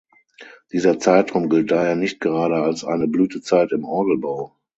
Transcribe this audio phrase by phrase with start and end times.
[0.73, 4.57] Dieser Zeitraum gilt daher nicht gerade als eine Blütezeit im Orgelbau.